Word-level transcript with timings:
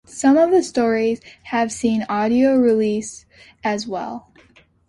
Some 0.07 0.35
of 0.35 0.49
the 0.49 0.63
stories 0.63 1.21
have 1.43 1.71
seen 1.71 2.07
audio 2.09 2.55
release 2.55 3.27
as 3.63 3.85
well. 3.87 4.31